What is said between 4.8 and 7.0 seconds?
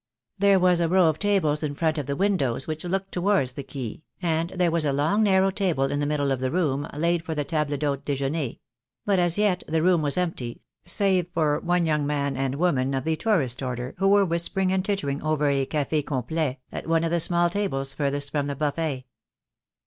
a long, narrow table in the middle of the room,